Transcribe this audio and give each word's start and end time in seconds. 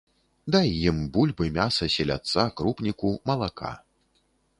Дай 0.53 0.69
ім 0.91 1.01
бульбы, 1.17 1.45
мяса, 1.57 1.89
селядца, 1.97 2.47
крупніку, 2.61 3.13
малака. 3.31 3.71